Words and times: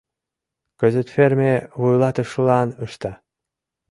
Кызыт 0.79 1.07
ферме 1.15 1.53
вуйлатышылан 1.79 2.69
ышта. 2.85 3.11